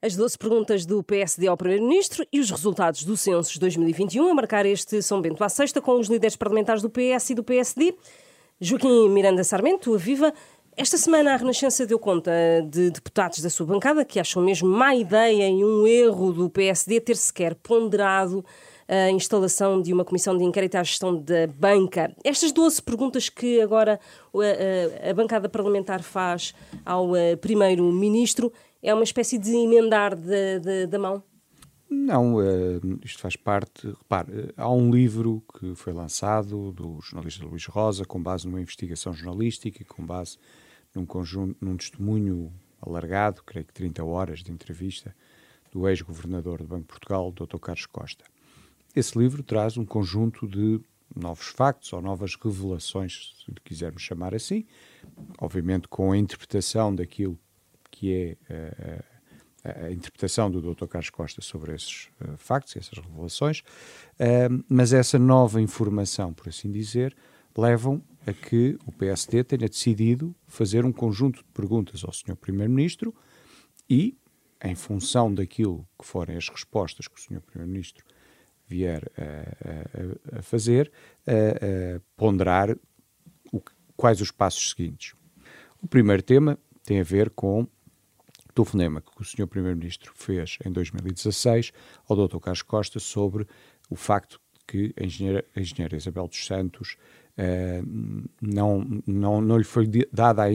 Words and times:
As 0.00 0.14
12 0.14 0.38
perguntas 0.38 0.86
do 0.86 1.02
PSD 1.02 1.48
ao 1.48 1.56
Primeiro-Ministro 1.56 2.24
e 2.32 2.38
os 2.38 2.52
resultados 2.52 3.02
do 3.02 3.16
Censos 3.16 3.56
2021 3.58 4.28
a 4.28 4.34
marcar 4.34 4.64
este 4.64 5.02
São 5.02 5.20
Bento 5.20 5.42
à 5.42 5.48
sexta 5.48 5.80
com 5.80 5.98
os 5.98 6.06
líderes 6.06 6.36
parlamentares 6.36 6.80
do 6.80 6.88
PS 6.88 7.30
e 7.30 7.34
do 7.34 7.42
PSD. 7.42 7.96
Joaquim 8.60 9.08
Miranda 9.08 9.42
Sarmento, 9.42 9.98
viva. 9.98 10.32
Esta 10.76 10.96
semana 10.96 11.34
a 11.34 11.36
Renascença 11.36 11.84
deu 11.84 11.98
conta 11.98 12.30
de 12.70 12.92
deputados 12.92 13.40
da 13.40 13.50
sua 13.50 13.66
bancada 13.66 14.04
que 14.04 14.20
acham 14.20 14.40
mesmo 14.40 14.68
má 14.68 14.94
ideia 14.94 15.48
e 15.48 15.64
um 15.64 15.84
erro 15.84 16.32
do 16.32 16.48
PSD 16.48 17.00
ter 17.00 17.16
sequer 17.16 17.56
ponderado 17.56 18.44
a 18.86 19.10
instalação 19.10 19.82
de 19.82 19.92
uma 19.92 20.04
comissão 20.04 20.38
de 20.38 20.44
inquérito 20.44 20.76
à 20.76 20.84
gestão 20.84 21.20
da 21.20 21.48
banca. 21.48 22.14
Estas 22.22 22.52
12 22.52 22.80
perguntas 22.82 23.28
que 23.28 23.60
agora 23.60 23.98
a, 24.32 25.06
a, 25.06 25.10
a 25.10 25.14
bancada 25.14 25.48
parlamentar 25.48 26.04
faz 26.04 26.54
ao 26.86 27.16
eh, 27.16 27.34
Primeiro-Ministro 27.34 28.52
é 28.82 28.94
uma 28.94 29.04
espécie 29.04 29.38
de 29.38 29.50
emendar 29.50 30.14
da 30.88 30.98
mão? 30.98 31.22
Não, 31.90 32.36
uh, 32.36 33.00
isto 33.02 33.20
faz 33.20 33.34
parte. 33.34 33.86
Repare, 33.86 34.30
uh, 34.30 34.52
há 34.58 34.70
um 34.70 34.90
livro 34.90 35.42
que 35.58 35.74
foi 35.74 35.92
lançado 35.92 36.70
do 36.72 37.00
jornalista 37.00 37.46
Luís 37.46 37.64
Rosa, 37.64 38.04
com 38.04 38.22
base 38.22 38.46
numa 38.46 38.60
investigação 38.60 39.14
jornalística 39.14 39.82
e 39.82 39.86
com 39.86 40.04
base 40.04 40.36
num 40.94 41.06
conjunto, 41.06 41.56
num 41.64 41.76
testemunho 41.76 42.52
alargado, 42.80 43.42
creio 43.42 43.64
que 43.64 43.72
30 43.72 44.04
horas 44.04 44.42
de 44.42 44.52
entrevista, 44.52 45.14
do 45.72 45.88
ex-governador 45.88 46.58
do 46.58 46.68
Banco 46.68 46.82
de 46.82 46.88
Portugal, 46.88 47.32
Dr. 47.32 47.58
Carlos 47.58 47.86
Costa. 47.86 48.24
Esse 48.94 49.18
livro 49.18 49.42
traz 49.42 49.76
um 49.76 49.84
conjunto 49.84 50.46
de 50.46 50.80
novos 51.14 51.48
factos 51.48 51.92
ou 51.92 52.02
novas 52.02 52.34
revelações, 52.34 53.34
se 53.44 53.52
quisermos 53.64 54.02
chamar 54.02 54.34
assim, 54.34 54.66
obviamente 55.40 55.88
com 55.88 56.12
a 56.12 56.16
interpretação 56.16 56.94
daquilo 56.94 57.38
que 57.98 58.36
é 58.48 58.54
uh, 58.54 59.04
a, 59.64 59.86
a, 59.86 59.92
interpretação 59.92 60.48
do 60.48 60.60
Dr. 60.60 60.86
Carlos 60.86 61.10
Costa 61.10 61.42
sobre 61.42 61.74
esses 61.74 62.08
uh, 62.20 62.36
factos, 62.36 62.76
essas 62.76 62.96
revelações, 62.96 63.58
uh, 63.60 64.64
mas 64.68 64.92
essa 64.92 65.18
nova 65.18 65.60
informação, 65.60 66.32
por 66.32 66.48
assim 66.48 66.70
dizer, 66.70 67.16
levam 67.56 68.00
a 68.24 68.32
que 68.32 68.78
o 68.86 68.92
PSD 68.92 69.42
tenha 69.42 69.68
decidido 69.68 70.32
fazer 70.46 70.84
um 70.84 70.92
conjunto 70.92 71.38
de 71.38 71.50
perguntas 71.52 72.04
ao 72.04 72.12
Sr. 72.12 72.36
Primeiro-Ministro 72.36 73.12
e, 73.90 74.16
em 74.62 74.76
função 74.76 75.34
daquilo 75.34 75.84
que 75.98 76.06
forem 76.06 76.36
as 76.36 76.48
respostas 76.48 77.08
que 77.08 77.18
o 77.18 77.20
Sr. 77.20 77.40
Primeiro-Ministro 77.40 78.04
vier 78.68 79.10
a, 79.16 80.36
a, 80.36 80.38
a 80.38 80.42
fazer, 80.42 80.92
a, 81.26 82.00
ponderar 82.16 82.76
o, 83.50 83.60
quais 83.96 84.20
os 84.20 84.30
passos 84.30 84.70
seguintes. 84.70 85.14
O 85.82 85.88
primeiro 85.88 86.22
tema 86.22 86.58
tem 86.88 87.00
a 87.00 87.04
ver 87.04 87.28
com 87.28 87.66
telefonema 88.58 89.00
que 89.00 89.20
o 89.20 89.24
Sr. 89.24 89.46
Primeiro-Ministro 89.46 90.12
fez 90.14 90.58
em 90.64 90.72
2016 90.72 91.72
ao 92.08 92.16
Dr. 92.16 92.38
Carlos 92.38 92.62
Costa 92.62 92.98
sobre 92.98 93.46
o 93.88 93.94
facto 93.94 94.40
de 94.52 94.64
que 94.66 94.94
a 95.00 95.04
engenheira, 95.04 95.44
a 95.54 95.60
engenheira 95.60 95.96
Isabel 95.96 96.26
dos 96.26 96.44
Santos 96.44 96.96
uh, 97.38 98.28
não, 98.42 99.02
não, 99.06 99.40
não 99.40 99.56
lhe 99.56 99.64
foi 99.64 99.86
dada 100.12 100.42
a, 100.42 100.46
a, 100.46 100.50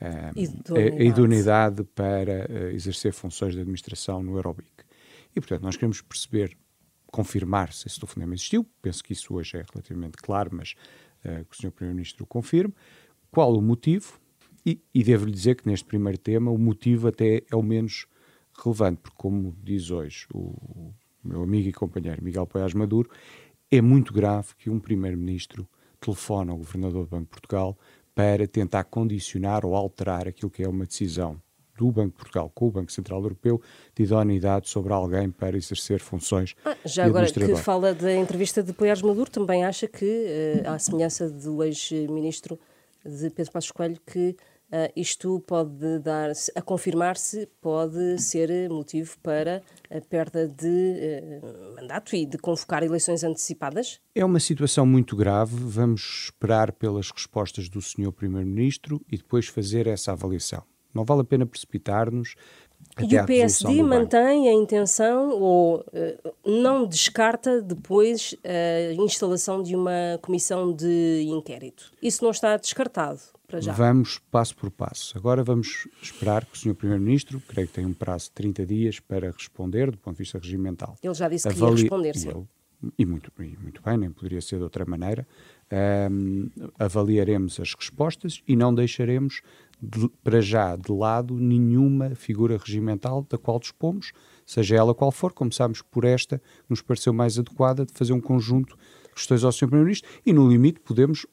a, 0.00 0.30
a 0.76 1.02
idoneidade 1.02 1.82
para 1.94 2.72
exercer 2.72 3.12
funções 3.12 3.54
de 3.54 3.60
administração 3.60 4.22
no 4.22 4.36
Aerobic. 4.36 4.70
E, 5.34 5.40
portanto, 5.40 5.62
nós 5.62 5.76
queremos 5.76 6.00
perceber, 6.00 6.56
confirmar 7.08 7.72
se 7.72 7.88
esse 7.88 7.98
telefonema 7.98 8.34
existiu, 8.34 8.64
penso 8.80 9.02
que 9.02 9.12
isso 9.12 9.34
hoje 9.34 9.56
é 9.56 9.64
relativamente 9.72 10.16
claro, 10.18 10.50
mas 10.52 10.74
uh, 11.24 11.44
que 11.44 11.56
o 11.56 11.60
Sr. 11.60 11.72
Primeiro-Ministro 11.72 12.22
o 12.22 12.26
confirme, 12.26 12.72
qual 13.32 13.52
o 13.52 13.60
motivo, 13.60 14.20
e, 14.66 14.82
e 14.92 15.04
devo-lhe 15.04 15.30
dizer 15.30 15.54
que 15.54 15.68
neste 15.68 15.86
primeiro 15.86 16.18
tema 16.18 16.50
o 16.50 16.58
motivo 16.58 17.06
até 17.06 17.42
é 17.48 17.54
o 17.54 17.62
menos 17.62 18.06
relevante, 18.52 19.00
porque, 19.00 19.16
como 19.16 19.56
diz 19.62 19.90
hoje 19.90 20.26
o, 20.34 20.92
meu 21.22 21.42
amigo 21.42 21.68
e 21.68 21.72
companheiro 21.72 22.22
Miguel 22.22 22.46
Paiás 22.46 22.74
Maduro, 22.74 23.08
é 23.70 23.80
muito 23.80 24.12
grave 24.12 24.48
que 24.58 24.68
um 24.68 24.80
primeiro-ministro 24.80 25.68
telefone 26.00 26.50
ao 26.50 26.56
governador 26.56 27.04
do 27.04 27.10
Banco 27.10 27.24
de 27.24 27.30
Portugal 27.30 27.76
para 28.14 28.46
tentar 28.46 28.84
condicionar 28.84 29.64
ou 29.64 29.74
alterar 29.74 30.26
aquilo 30.26 30.50
que 30.50 30.62
é 30.62 30.68
uma 30.68 30.86
decisão 30.86 31.40
do 31.76 31.92
Banco 31.92 32.12
de 32.12 32.16
Portugal 32.16 32.50
com 32.54 32.68
o 32.68 32.70
Banco 32.70 32.90
Central 32.90 33.22
Europeu 33.22 33.60
de 33.94 34.04
idoneidade 34.04 34.68
sobre 34.68 34.92
alguém 34.92 35.30
para 35.30 35.56
exercer 35.56 36.00
funções 36.00 36.54
ah, 36.64 36.74
Já 36.84 37.04
agora 37.04 37.30
que 37.30 37.56
fala 37.56 37.92
da 37.94 38.14
entrevista 38.14 38.62
de 38.62 38.72
Poiares 38.72 39.02
Maduro, 39.02 39.30
também 39.30 39.64
acha 39.64 39.86
que, 39.86 40.62
uh, 40.64 40.70
à 40.70 40.78
semelhança 40.78 41.28
do 41.28 41.62
ex-ministro 41.62 42.58
de 43.04 43.30
Pedro 43.30 43.52
Passos 43.52 43.70
Coelho, 43.70 44.00
que 44.06 44.34
Uh, 44.68 44.90
isto 44.96 45.38
pode 45.46 46.00
dar, 46.00 46.32
a 46.56 46.60
confirmar-se, 46.60 47.48
pode 47.60 48.20
ser 48.20 48.68
motivo 48.68 49.16
para 49.22 49.62
a 49.88 50.00
perda 50.00 50.48
de 50.48 50.66
uh, 50.66 51.76
mandato 51.76 52.16
e 52.16 52.26
de 52.26 52.36
convocar 52.36 52.82
eleições 52.82 53.22
antecipadas? 53.22 54.00
É 54.12 54.24
uma 54.24 54.40
situação 54.40 54.84
muito 54.84 55.14
grave. 55.14 55.54
Vamos 55.56 56.24
esperar 56.24 56.72
pelas 56.72 57.10
respostas 57.12 57.68
do 57.68 57.80
Sr. 57.80 58.10
Primeiro-Ministro 58.10 59.00
e 59.10 59.16
depois 59.16 59.46
fazer 59.46 59.86
essa 59.86 60.10
avaliação. 60.10 60.64
Não 60.92 61.04
vale 61.04 61.20
a 61.20 61.24
pena 61.24 61.44
precipitar-nos. 61.44 62.34
E 62.98 63.18
o 63.18 63.26
PSD 63.26 63.82
mantém 63.82 64.48
a 64.48 64.52
intenção 64.52 65.30
ou 65.30 65.80
uh, 65.80 66.34
não 66.44 66.86
descarta 66.86 67.60
depois 67.60 68.34
a 68.44 68.94
instalação 68.94 69.62
de 69.62 69.76
uma 69.76 70.18
comissão 70.22 70.72
de 70.72 71.26
inquérito? 71.28 71.92
Isso 72.02 72.24
não 72.24 72.30
está 72.30 72.56
descartado 72.56 73.20
para 73.46 73.60
já. 73.60 73.72
Vamos 73.72 74.18
passo 74.30 74.56
por 74.56 74.70
passo. 74.70 75.16
Agora 75.16 75.42
vamos 75.42 75.88
esperar 76.02 76.44
que 76.44 76.54
o 76.54 76.58
Sr. 76.58 76.74
Primeiro-Ministro, 76.74 77.40
creio 77.46 77.68
que 77.68 77.74
tem 77.74 77.86
um 77.86 77.94
prazo 77.94 78.26
de 78.26 78.32
30 78.32 78.66
dias 78.66 79.00
para 79.00 79.30
responder 79.30 79.90
do 79.90 79.98
ponto 79.98 80.16
de 80.16 80.22
vista 80.22 80.38
regimental. 80.38 80.96
Ele 81.02 81.14
já 81.14 81.28
disse 81.28 81.48
que 81.48 81.54
Avali... 81.54 81.76
ia 81.76 81.82
responder, 81.82 82.16
sim. 82.16 82.30
Ele, 82.30 82.44
e 82.98 83.06
muito, 83.06 83.32
e 83.38 83.56
muito 83.56 83.82
bem, 83.82 83.96
nem 83.96 84.10
poderia 84.10 84.40
ser 84.40 84.56
de 84.56 84.62
outra 84.62 84.84
maneira. 84.84 85.26
Um, 86.10 86.48
avaliaremos 86.78 87.58
as 87.58 87.74
respostas 87.74 88.42
e 88.46 88.54
não 88.54 88.74
deixaremos 88.74 89.40
de, 89.80 90.08
para 90.22 90.40
já 90.40 90.74
de 90.76 90.90
lado 90.90 91.34
nenhuma 91.34 92.14
figura 92.14 92.56
regimental 92.56 93.26
da 93.28 93.36
qual 93.36 93.58
dispomos, 93.58 94.12
seja 94.44 94.76
ela 94.76 94.94
qual 94.94 95.12
for. 95.12 95.32
Começámos 95.32 95.82
por 95.82 96.04
esta, 96.04 96.40
nos 96.68 96.80
pareceu 96.80 97.12
mais 97.12 97.38
adequada 97.38 97.84
de 97.84 97.92
fazer 97.92 98.12
um 98.12 98.20
conjunto 98.20 98.76
de 99.08 99.14
questões 99.14 99.44
ao 99.44 99.52
Sr. 99.52 99.66
Primeiro-Ministro 99.68 100.08
e, 100.24 100.32
no 100.32 100.48
limite, 100.48 100.80
podemos 100.80 101.26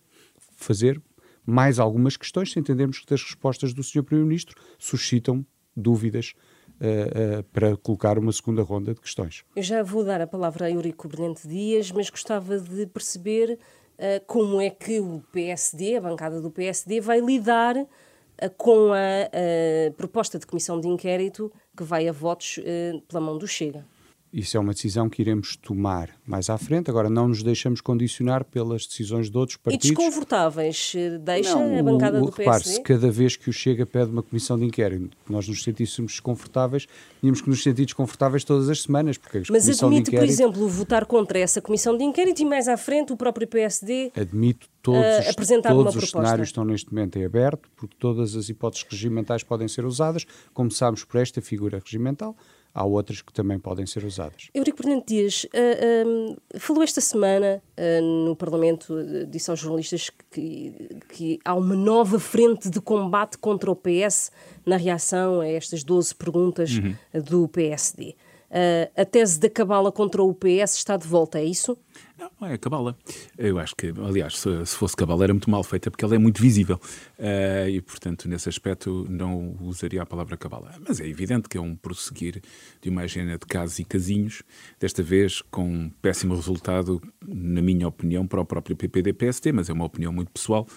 fazer 0.56 1.02
mais 1.46 1.80
algumas 1.80 2.16
questões, 2.16 2.52
se 2.52 2.60
entendermos 2.60 3.00
que 3.00 3.14
as 3.14 3.22
respostas 3.22 3.74
do 3.74 3.84
Sr. 3.84 4.04
Primeiro-Ministro 4.04 4.56
suscitam 4.78 5.46
dúvidas 5.76 6.34
uh, 6.80 7.40
uh, 7.40 7.44
para 7.52 7.76
colocar 7.78 8.18
uma 8.18 8.32
segunda 8.32 8.62
ronda 8.62 8.94
de 8.94 9.02
questões. 9.02 9.44
Eu 9.56 9.64
já 9.64 9.84
vou 9.84 10.04
dar 10.04 10.22
a 10.22 10.28
palavra 10.28 10.66
a 10.66 10.72
Eurico 10.72 11.08
Brilhante 11.08 11.48
Dias, 11.48 11.92
mas 11.92 12.10
gostava 12.10 12.60
de 12.60 12.86
perceber 12.88 13.58
uh, 13.98 14.26
como 14.26 14.62
é 14.62 14.70
que 14.70 15.00
o 15.00 15.22
PSD, 15.32 15.98
a 15.98 16.02
bancada 16.02 16.42
do 16.42 16.52
PSD, 16.52 17.02
vai 17.02 17.20
lidar 17.20 17.76
com 18.50 18.92
a, 18.94 18.98
a, 18.98 19.92
proposta 19.92 20.40
de 20.40 20.46
comissão 20.46 20.80
de 20.80 20.88
inquérito 20.88 21.52
que 21.76 21.84
vai 21.84 22.08
a 22.08 22.12
votos 22.12 22.60
pela 23.08 23.22
mão 23.22 23.38
do 23.38 23.48
Chega. 23.48 23.86
Isso 24.34 24.58
é 24.58 24.60
uma 24.60 24.74
decisão 24.74 25.08
que 25.08 25.22
iremos 25.22 25.56
tomar 25.56 26.10
mais 26.26 26.50
à 26.50 26.58
frente. 26.58 26.90
Agora, 26.90 27.08
não 27.08 27.28
nos 27.28 27.44
deixamos 27.44 27.82
condicionar 27.82 28.44
pelas 28.44 28.88
decisões 28.88 29.30
de 29.30 29.38
outros 29.38 29.58
partidos. 29.58 29.86
E 29.86 29.90
desconfortáveis? 29.94 30.92
Eh, 30.96 31.20
deixa 31.20 31.54
não, 31.54 31.78
a 31.78 31.84
bancada 31.84 32.18
o, 32.18 32.26
do 32.26 32.32
PSD? 32.32 32.44
Repare-se, 32.44 32.82
cada 32.82 33.12
vez 33.12 33.36
que 33.36 33.48
o 33.52 33.54
Chega 33.54 33.86
pede 33.86 34.10
uma 34.10 34.24
comissão 34.24 34.58
de 34.58 34.66
inquérito, 34.66 35.16
nós 35.30 35.48
nos 35.48 35.62
sentíssemos 35.62 36.14
desconfortáveis, 36.14 36.88
tínhamos 37.20 37.42
que 37.42 37.50
nos 37.50 37.62
sentir 37.62 37.86
desconfortáveis 37.86 38.44
todas 38.44 38.70
as 38.70 38.82
semanas. 38.82 39.20
Porque 39.20 39.38
a 39.38 39.42
Mas 39.52 39.70
admite, 39.70 40.10
inquérito... 40.10 40.18
por 40.18 40.24
exemplo, 40.24 40.68
votar 40.68 41.06
contra 41.06 41.38
essa 41.38 41.62
comissão 41.62 41.96
de 41.96 42.04
inquérito 42.04 42.42
e 42.42 42.46
mais 42.46 42.68
à 42.68 42.76
frente 42.76 43.14
o 43.14 43.18
próprio 43.18 43.48
PSD 43.48 44.12
Admito 44.16 44.68
todos, 44.82 45.00
uh, 45.00 45.30
apresentar 45.30 45.70
todos 45.70 45.96
os 45.96 46.10
cenários 46.10 46.48
estão 46.48 46.66
neste 46.66 46.92
momento 46.92 47.20
em 47.20 47.26
aberto, 47.26 47.70
porque 47.76 47.96
todas 48.00 48.36
as 48.36 48.50
hipóteses 48.50 48.84
regimentais 48.90 49.44
podem 49.44 49.68
ser 49.68 49.86
usadas. 49.86 50.26
Começámos 50.56 51.04
por 51.04 51.22
esta 51.22 51.40
figura 51.40 51.80
regimental 51.84 52.36
há 52.74 52.84
outras 52.84 53.22
que 53.22 53.32
também 53.32 53.60
podem 53.60 53.86
ser 53.86 54.04
usadas. 54.04 54.50
Eurico 54.54 54.82
Bernardo 54.82 55.06
Dias, 55.06 55.46
uh, 55.46 56.36
uh, 56.36 56.60
falou 56.60 56.82
esta 56.82 57.00
semana 57.00 57.62
uh, 57.78 58.26
no 58.26 58.36
Parlamento, 58.36 58.96
disse 59.28 59.52
aos 59.52 59.60
jornalistas 59.60 60.10
que, 60.32 60.74
que, 61.10 61.40
há 61.46 61.54
uma 61.54 61.76
nova 61.76 62.20
frente 62.20 62.70
de 62.70 62.82
combate 62.82 63.38
contra 63.38 63.70
o 63.70 63.76
PS 63.76 64.32
na 64.66 64.78
reação 64.78 65.42
a 65.42 65.48
estas 65.48 65.84
12 65.84 66.16
perguntas 66.16 66.72
uhum. 66.78 66.96
do 67.22 67.48
PSD. 67.48 68.16
a 68.96 69.06
tese 69.06 69.40
da 69.40 69.50
cabala 69.50 69.92
contra 69.92 70.24
o 70.24 70.34
PS 70.34 70.76
está 70.76 70.98
de 70.98 71.08
volta, 71.08 71.40
é 71.40 71.44
isso? 71.44 71.78
Não, 72.18 72.48
é 72.48 72.58
cabala. 72.58 72.98
Eu 73.38 73.58
acho 73.60 73.76
que, 73.76 73.94
aliás, 74.06 74.38
se, 74.38 74.66
se, 74.66 74.76
fosse 74.76 74.96
cabala 74.96 75.24
era 75.24 75.34
muito 75.34 75.50
mal 75.50 75.64
feita 75.64 75.90
porque 75.90 76.06
ela 76.06 76.16
é 76.16 76.18
muito 76.18 76.42
visível. 76.42 76.80
Uh, 77.18 77.70
e, 77.70 77.82
portanto, 77.82 78.30
nesse 78.30 78.48
aspecto 78.50 79.06
não 79.10 79.56
usaria 79.62 80.02
a 80.02 80.06
palavra 80.06 80.38
cabala. 80.38 80.74
Mas 80.88 81.00
é 81.00 81.08
evidente 81.08 81.50
que 81.50 81.58
é 81.58 81.62
um 81.62 81.76
prosseguir 81.76 82.42
de 82.82 82.90
uma 82.90 83.02
agenda 83.02 83.38
de 83.38 83.46
casos 83.46 83.80
e 83.80 83.84
casinhos, 83.84 84.44
desta 84.80 85.02
vez 85.02 85.42
com 85.50 85.64
um 85.64 85.90
péssimo 86.02 86.36
resultado, 86.36 87.02
na 87.26 87.62
minha 87.62 87.88
opinião, 87.88 88.28
para 88.28 88.42
o 88.42 88.46
próprio 88.46 88.76
PPD-PSD, 88.76 89.52
mas 89.52 89.70
é 89.70 89.74
uma 89.74 89.86
opinião 89.86 90.14
muito 90.14 90.32
pessoal. 90.32 90.68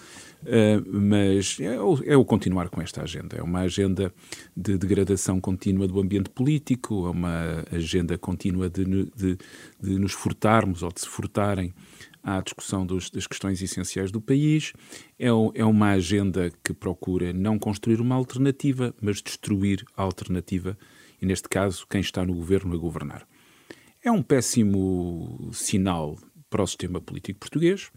Uh, 0.43 0.83
mas 0.91 1.57
é 1.59 1.79
o, 1.81 1.99
é 2.05 2.15
o, 2.15 2.23
continuar 2.23 2.69
com 2.69 2.81
esta 2.81 3.03
agenda. 3.03 3.37
É 3.37 3.41
uma 3.41 3.61
agenda 3.61 4.13
de 4.55 4.77
degradação 4.77 5.41
contínua 5.41 5.87
do 5.87 5.99
ambiente 5.99 6.29
político, 6.29 7.07
é 7.07 7.09
uma 7.09 7.65
agenda 7.71 8.17
contínua 8.17 8.69
de, 8.69 8.85
de, 8.85 9.37
de 9.81 9.99
nos 9.99 10.13
furtarmos 10.13 10.83
ou 10.83 10.91
de 10.91 11.01
se 11.01 11.06
furtarem 11.07 11.73
à 12.21 12.41
discussão 12.41 12.85
dos, 12.85 13.09
das 13.09 13.25
questões 13.25 13.61
essenciais 13.61 14.11
do 14.11 14.21
país. 14.21 14.73
É, 15.17 15.27
é 15.27 15.65
uma 15.65 15.91
agenda 15.91 16.51
que 16.63 16.73
procura 16.73 17.33
não 17.33 17.57
construir 17.57 18.01
uma 18.01 18.15
alternativa, 18.15 18.93
mas 19.01 19.21
destruir 19.21 19.83
a 19.95 20.03
alternativa, 20.03 20.77
e 21.21 21.25
neste 21.25 21.47
caso, 21.49 21.85
quem 21.89 22.01
está 22.01 22.25
no 22.25 22.33
governo 22.33 22.75
a 22.75 22.77
governar. 22.77 23.27
É 24.03 24.11
um 24.11 24.21
péssimo 24.21 25.49
sinal 25.51 26.17
para 26.49 26.63
o 26.63 26.67
sistema 26.67 27.01
político 27.01 27.39
português 27.39 27.91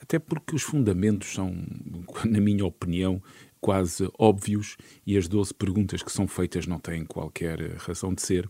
até 0.00 0.18
porque 0.18 0.54
os 0.54 0.62
fundamentos 0.62 1.34
são, 1.34 1.54
na 2.24 2.40
minha 2.40 2.64
opinião, 2.64 3.22
quase 3.66 4.08
óbvios 4.16 4.76
e 5.04 5.18
as 5.18 5.26
12 5.26 5.52
perguntas 5.52 6.00
que 6.00 6.12
são 6.12 6.28
feitas 6.28 6.68
não 6.68 6.78
têm 6.78 7.04
qualquer 7.04 7.58
razão 7.78 8.14
de 8.14 8.22
ser, 8.22 8.48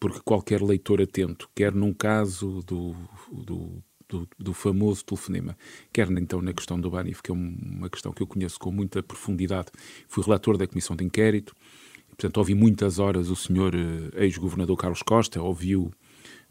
porque 0.00 0.20
qualquer 0.24 0.62
leitor 0.62 1.02
atento, 1.02 1.50
quer 1.54 1.74
num 1.74 1.92
caso 1.92 2.62
do, 2.66 2.96
do, 3.30 3.82
do, 4.08 4.28
do 4.38 4.54
famoso 4.54 5.04
telefonema, 5.04 5.54
quer 5.92 6.10
então 6.12 6.40
na 6.40 6.54
questão 6.54 6.80
do 6.80 6.90
Banif, 6.90 7.22
que 7.22 7.30
é 7.30 7.34
uma 7.34 7.90
questão 7.90 8.10
que 8.10 8.22
eu 8.22 8.26
conheço 8.26 8.58
com 8.58 8.70
muita 8.70 9.02
profundidade, 9.02 9.68
fui 10.08 10.24
relator 10.24 10.56
da 10.56 10.66
comissão 10.66 10.96
de 10.96 11.04
inquérito, 11.04 11.54
e, 11.98 12.16
portanto 12.16 12.38
ouvi 12.38 12.54
muitas 12.54 12.98
horas 12.98 13.28
o 13.28 13.36
senhor 13.36 13.74
eh, 13.74 14.24
ex-governador 14.24 14.78
Carlos 14.78 15.02
Costa, 15.02 15.42
ouviu 15.42 15.92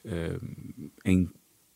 uh, 0.06 0.80
em 1.04 1.28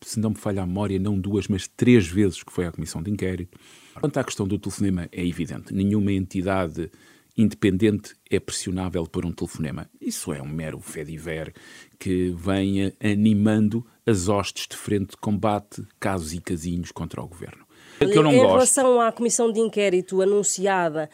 se 0.01 0.19
não 0.19 0.31
me 0.31 0.35
falha 0.35 0.63
a 0.63 0.65
memória, 0.65 0.99
não 0.99 1.19
duas, 1.19 1.47
mas 1.47 1.67
três 1.67 2.07
vezes 2.07 2.43
que 2.43 2.51
foi 2.51 2.65
à 2.65 2.71
Comissão 2.71 3.01
de 3.01 3.11
Inquérito. 3.11 3.57
Quanto 3.99 4.17
à 4.17 4.23
questão 4.23 4.47
do 4.47 4.59
telefonema, 4.59 5.09
é 5.11 5.25
evidente. 5.25 5.73
Nenhuma 5.73 6.11
entidade 6.11 6.91
independente 7.37 8.15
é 8.29 8.39
pressionável 8.39 9.05
por 9.05 9.25
um 9.25 9.31
telefonema. 9.31 9.89
Isso 10.01 10.33
é 10.33 10.41
um 10.41 10.47
mero 10.47 10.79
fediver 10.79 11.53
que 11.99 12.33
vem 12.35 12.91
animando 13.01 13.85
as 14.05 14.27
hostes 14.27 14.67
de 14.67 14.75
frente 14.75 15.11
de 15.11 15.17
combate, 15.17 15.83
casos 15.99 16.33
e 16.33 16.41
casinhos 16.41 16.91
contra 16.91 17.21
o 17.21 17.27
governo. 17.27 17.65
Que 17.99 18.05
eu 18.05 18.23
não 18.23 18.31
em 18.31 18.37
gosto. 18.37 18.51
relação 18.53 19.01
à 19.01 19.11
comissão 19.11 19.51
de 19.51 19.59
inquérito 19.59 20.21
anunciada 20.21 21.09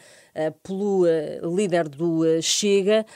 pelo 0.62 1.04
uh, 1.04 1.56
líder 1.56 1.88
do 1.88 2.22
uh, 2.22 2.42
Chega, 2.42 3.06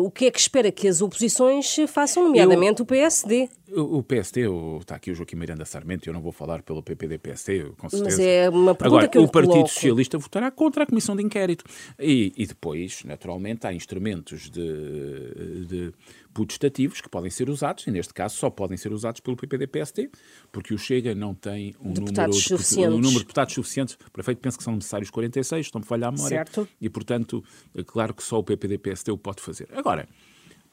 o 0.00 0.10
que 0.10 0.26
é 0.26 0.30
que 0.30 0.38
espera 0.38 0.70
que 0.70 0.86
as 0.88 1.00
oposições 1.00 1.76
façam, 1.88 2.24
nomeadamente 2.24 2.80
eu... 2.80 2.84
o 2.84 2.86
PSD? 2.86 3.48
O, 3.76 4.02
PSD, 4.02 4.42
está 4.80 4.94
aqui 4.94 5.10
o 5.10 5.14
Joaquim 5.14 5.36
Miranda 5.36 5.64
Sarmento, 5.64 6.08
eu 6.08 6.12
não 6.12 6.20
vou 6.20 6.30
falar 6.30 6.62
pelo 6.62 6.82
PPD-PSD, 6.82 7.72
com 7.76 7.88
certeza. 7.88 8.04
Mas 8.04 8.18
é 8.20 8.48
uma 8.48 8.74
pergunta 8.74 8.98
Agora, 8.98 9.08
que 9.08 9.18
eu 9.18 9.22
o 9.22 9.30
Partido 9.30 9.52
coloco. 9.52 9.70
Socialista 9.70 10.18
votará 10.18 10.50
contra 10.50 10.84
a 10.84 10.86
Comissão 10.86 11.16
de 11.16 11.22
Inquérito. 11.22 11.64
E, 11.98 12.32
e 12.36 12.46
depois, 12.46 13.02
naturalmente, 13.04 13.66
há 13.66 13.72
instrumentos 13.72 14.48
de, 14.50 15.66
de 15.66 15.92
putestativos 16.34 17.00
que 17.00 17.08
podem 17.08 17.30
ser 17.30 17.48
usados, 17.48 17.86
e 17.86 17.90
neste 17.90 18.12
caso 18.12 18.36
só 18.36 18.50
podem 18.50 18.76
ser 18.76 18.92
usados 18.92 19.20
pelo 19.20 19.36
PPD-PSD, 19.36 20.10
porque 20.52 20.74
o 20.74 20.78
Chega 20.78 21.14
não 21.14 21.34
tem 21.34 21.74
um 21.80 21.92
deputados 21.92 22.36
número, 22.36 22.48
suficientes. 22.48 22.92
um 22.92 22.96
número 22.96 23.12
de 23.12 23.18
deputados 23.20 23.54
suficientes. 23.54 23.96
Para 24.12 24.20
efeito, 24.20 24.38
penso 24.38 24.58
que 24.58 24.64
são 24.64 24.74
necessários 24.74 25.10
46, 25.10 25.66
estão-me 25.66 25.86
falhar 25.86 26.10
a 26.10 26.12
memória. 26.12 26.33
Certo. 26.34 26.68
E, 26.80 26.88
portanto, 26.88 27.42
é 27.74 27.82
claro 27.82 28.14
que 28.14 28.22
só 28.22 28.38
o 28.38 28.44
PPD-PSD 28.44 29.10
o 29.10 29.18
pode 29.18 29.42
fazer. 29.42 29.68
Agora, 29.72 30.08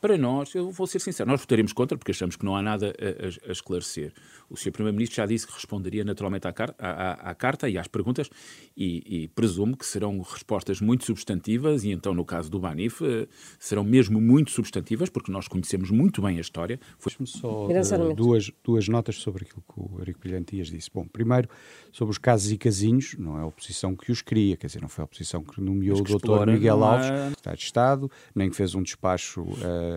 para 0.02 0.18
nós, 0.18 0.56
eu 0.56 0.72
vou 0.72 0.88
ser 0.88 1.00
sincero, 1.00 1.30
nós 1.30 1.42
votaremos 1.42 1.72
contra 1.72 1.96
porque 1.96 2.12
achamos 2.12 2.36
que 2.36 2.44
não 2.44 2.56
há 2.56 2.62
nada 2.62 2.92
a, 3.00 3.48
a, 3.48 3.50
a 3.50 3.52
esclarecer. 3.52 4.12
O 4.50 4.58
Sr. 4.58 4.72
Primeiro-Ministro 4.72 5.18
já 5.18 5.28
disse 5.28 5.46
que 5.46 5.54
responderia 5.54 6.04
naturalmente 6.04 6.48
à, 6.48 6.52
car 6.52 6.74
à, 6.80 7.30
à 7.30 7.36
carta 7.36 7.70
e 7.70 7.78
às 7.78 7.88
perguntas 7.88 8.28
e, 8.76 9.24
e, 9.24 9.28
presumo 9.28 9.78
que 9.78 9.86
serão 9.86 10.20
respostas 10.20 10.82
muito 10.82 11.06
substantivas 11.06 11.84
e 11.84 11.92
então, 11.92 12.16
no 12.16 12.26
caso 12.26 12.50
do 12.50 12.60
Banif, 12.60 13.02
eh, 13.04 13.28
serão 13.60 13.84
mesmo 13.84 14.20
muito 14.20 14.50
substantivas 14.50 15.08
porque 15.08 15.32
nós 15.32 15.48
conhecemos 15.48 15.92
muito 15.92 16.20
bem 16.20 16.40
a 16.40 16.42
história. 16.42 16.80
Deixe-me 17.06 17.28
só 17.28 17.68
uh, 17.68 18.16
duas, 18.16 18.52
duas 18.64 18.88
notas 18.88 19.18
sobre 19.18 19.44
aquilo 19.44 19.62
que 19.62 19.80
o 19.80 20.00
Eurico 20.00 20.20
Brilhantias 20.20 20.70
disse. 20.70 20.90
Bom, 20.92 21.06
primeiro, 21.06 21.48
sobre 21.92 22.12
os 22.12 22.18
casos 22.18 22.52
e 22.52 22.58
casinhos, 22.58 23.16
não 23.20 23.38
é 23.38 23.42
a 23.42 23.46
oposição 23.46 23.96
que 23.96 24.12
os 24.12 24.24
cria, 24.24 24.58
quer 24.58 24.66
dizer, 24.66 24.82
não 24.82 24.90
foi 24.90 25.04
a 25.04 25.06
oposição 25.06 25.44
que 25.44 25.62
nomeou 25.62 26.04
que 26.04 26.12
o 26.12 26.18
Dr. 26.18 26.48
Miguel 26.48 26.84
Alves, 26.84 27.08
Estado 27.38 27.58
de 27.58 27.64
Estado, 27.64 28.12
nem 28.34 28.50
que 28.50 28.56
fez 28.56 28.74
um 28.74 28.82
despacho... 28.82 29.42
Uh, 29.44 29.91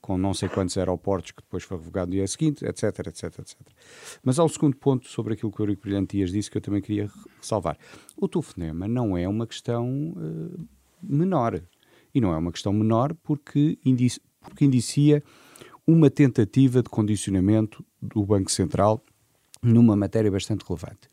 com 0.00 0.18
não 0.18 0.34
sei 0.34 0.48
quantos 0.48 0.76
aeroportos 0.76 1.30
que 1.30 1.42
depois 1.42 1.62
foi 1.64 1.76
revogado 1.76 2.08
no 2.08 2.16
dia 2.16 2.26
seguinte, 2.26 2.64
etc, 2.64 3.06
etc, 3.06 3.24
etc. 3.38 3.56
Mas 4.22 4.38
há 4.38 4.44
um 4.44 4.48
segundo 4.48 4.76
ponto 4.76 5.08
sobre 5.08 5.34
aquilo 5.34 5.50
que 5.50 5.60
o 5.60 5.62
Eurico 5.62 5.82
Brilhantias 5.82 6.30
disse 6.30 6.50
que 6.50 6.56
eu 6.56 6.62
também 6.62 6.80
queria 6.80 7.08
ressalvar. 7.40 7.76
O 8.16 8.28
telefonema 8.28 8.86
não 8.88 9.16
é 9.16 9.28
uma 9.28 9.46
questão 9.46 10.14
uh, 10.16 10.68
menor. 11.02 11.62
E 12.14 12.20
não 12.20 12.32
é 12.32 12.36
uma 12.36 12.52
questão 12.52 12.72
menor 12.72 13.14
porque, 13.22 13.78
indicia, 13.84 14.22
porque 14.40 14.64
indicia 14.64 15.22
uma 15.86 16.10
tentativa 16.10 16.82
de 16.82 16.88
condicionamento 16.88 17.84
do 18.00 18.24
Banco 18.24 18.50
Central 18.50 19.02
numa 19.62 19.96
matéria 19.96 20.30
bastante 20.30 20.64
relevante. 20.66 21.08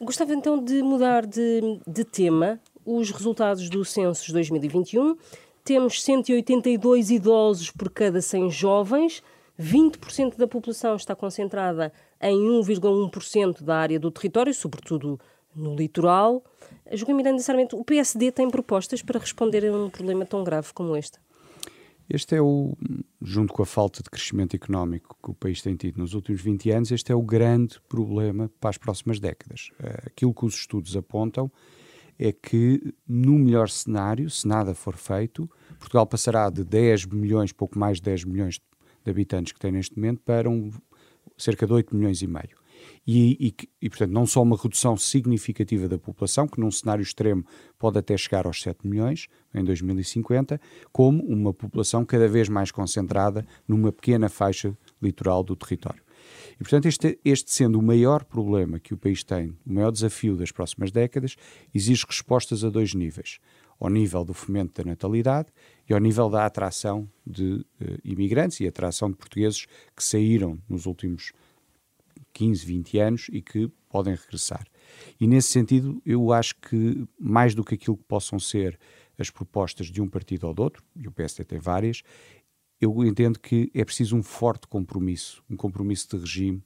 Gostava 0.00 0.34
então 0.34 0.62
de 0.62 0.82
mudar 0.82 1.26
de, 1.26 1.80
de 1.86 2.04
tema. 2.04 2.60
Os 2.84 3.10
resultados 3.10 3.68
do 3.68 3.84
censo 3.84 4.26
de 4.26 4.32
2021 4.32 5.16
temos 5.66 6.00
182 6.04 7.10
idosos 7.10 7.72
por 7.72 7.90
cada 7.90 8.22
100 8.22 8.50
jovens, 8.52 9.20
20% 9.60 10.36
da 10.36 10.46
população 10.46 10.94
está 10.94 11.16
concentrada 11.16 11.92
em 12.22 12.36
1,1% 12.38 13.64
da 13.64 13.76
área 13.76 13.98
do 13.98 14.12
território, 14.12 14.54
sobretudo 14.54 15.18
no 15.56 15.74
litoral. 15.74 16.44
Joaquim 16.92 17.14
Miranda 17.14 17.42
Sarmento, 17.42 17.76
o 17.76 17.84
PSD 17.84 18.30
tem 18.30 18.48
propostas 18.48 19.02
para 19.02 19.18
responder 19.18 19.66
a 19.66 19.72
um 19.72 19.90
problema 19.90 20.24
tão 20.24 20.44
grave 20.44 20.72
como 20.72 20.96
este? 20.96 21.18
Este 22.08 22.36
é 22.36 22.40
o, 22.40 22.76
junto 23.20 23.52
com 23.52 23.64
a 23.64 23.66
falta 23.66 24.04
de 24.04 24.08
crescimento 24.08 24.54
económico 24.54 25.16
que 25.20 25.32
o 25.32 25.34
país 25.34 25.60
tem 25.60 25.74
tido 25.74 25.98
nos 25.98 26.14
últimos 26.14 26.40
20 26.42 26.70
anos, 26.70 26.92
este 26.92 27.10
é 27.10 27.14
o 27.16 27.22
grande 27.22 27.80
problema 27.88 28.48
para 28.60 28.70
as 28.70 28.78
próximas 28.78 29.18
décadas. 29.18 29.72
Eh, 29.82 30.04
aquilo 30.06 30.32
que 30.32 30.44
os 30.44 30.54
estudos 30.54 30.96
apontam 30.96 31.50
é 32.18 32.32
que, 32.32 32.94
no 33.06 33.38
melhor 33.38 33.68
cenário, 33.68 34.28
se 34.30 34.46
nada 34.46 34.74
for 34.74 34.96
feito, 34.96 35.50
Portugal 35.78 36.06
passará 36.06 36.48
de 36.50 36.64
10 36.64 37.06
milhões, 37.06 37.52
pouco 37.52 37.78
mais 37.78 37.98
de 37.98 38.04
10 38.04 38.24
milhões 38.24 38.60
de 39.04 39.10
habitantes 39.10 39.52
que 39.52 39.60
tem 39.60 39.70
neste 39.72 39.96
momento, 39.96 40.20
para 40.24 40.48
um, 40.48 40.70
cerca 41.36 41.66
de 41.66 41.72
8 41.72 41.94
milhões 41.94 42.22
e 42.22 42.26
meio. 42.26 42.56
E, 43.06 43.48
e, 43.48 43.54
e, 43.82 43.88
portanto, 43.88 44.10
não 44.10 44.26
só 44.26 44.42
uma 44.42 44.56
redução 44.56 44.96
significativa 44.96 45.88
da 45.88 45.98
população, 45.98 46.46
que 46.48 46.60
num 46.60 46.70
cenário 46.70 47.02
extremo 47.02 47.44
pode 47.78 47.98
até 47.98 48.16
chegar 48.16 48.46
aos 48.46 48.60
7 48.60 48.86
milhões 48.86 49.28
em 49.54 49.64
2050, 49.64 50.60
como 50.92 51.22
uma 51.24 51.54
população 51.54 52.04
cada 52.04 52.28
vez 52.28 52.48
mais 52.48 52.70
concentrada 52.70 53.46
numa 53.66 53.92
pequena 53.92 54.28
faixa 54.28 54.76
litoral 55.00 55.42
do 55.42 55.54
território. 55.54 56.05
E, 56.54 56.58
portanto, 56.58 56.86
este, 56.86 57.18
este 57.24 57.50
sendo 57.50 57.78
o 57.78 57.82
maior 57.82 58.24
problema 58.24 58.78
que 58.78 58.94
o 58.94 58.96
país 58.96 59.22
tem, 59.22 59.56
o 59.66 59.72
maior 59.72 59.90
desafio 59.90 60.36
das 60.36 60.50
próximas 60.50 60.90
décadas, 60.90 61.36
exige 61.74 62.04
respostas 62.06 62.64
a 62.64 62.70
dois 62.70 62.94
níveis. 62.94 63.38
Ao 63.78 63.90
nível 63.90 64.24
do 64.24 64.32
fomento 64.32 64.82
da 64.82 64.88
natalidade 64.88 65.48
e 65.88 65.92
ao 65.92 66.00
nível 66.00 66.30
da 66.30 66.46
atração 66.46 67.06
de 67.26 67.54
uh, 67.54 67.66
imigrantes 68.02 68.58
e 68.60 68.66
atração 68.66 69.10
de 69.10 69.16
portugueses 69.16 69.66
que 69.94 70.02
saíram 70.02 70.58
nos 70.66 70.86
últimos 70.86 71.32
15, 72.32 72.64
20 72.64 72.98
anos 72.98 73.26
e 73.30 73.42
que 73.42 73.70
podem 73.88 74.14
regressar. 74.14 74.66
E 75.20 75.26
nesse 75.26 75.48
sentido, 75.48 76.00
eu 76.04 76.32
acho 76.32 76.54
que 76.56 77.06
mais 77.18 77.54
do 77.54 77.64
que 77.64 77.74
aquilo 77.74 77.96
que 77.96 78.04
possam 78.04 78.38
ser 78.38 78.78
as 79.18 79.30
propostas 79.30 79.86
de 79.86 80.00
um 80.00 80.08
partido 80.08 80.46
ou 80.46 80.54
de 80.54 80.60
outro, 80.60 80.82
e 80.94 81.08
o 81.08 81.12
PSD 81.12 81.44
tem 81.44 81.58
várias, 81.58 82.02
eu 82.80 83.04
entendo 83.04 83.38
que 83.38 83.70
é 83.74 83.84
preciso 83.84 84.16
um 84.16 84.22
forte 84.22 84.66
compromisso, 84.66 85.42
um 85.48 85.56
compromisso 85.56 86.08
de 86.10 86.18
regime 86.18 86.62